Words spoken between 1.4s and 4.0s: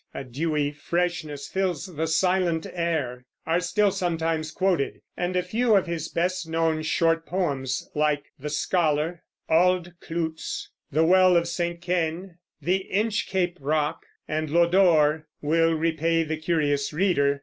fills the silent air, are still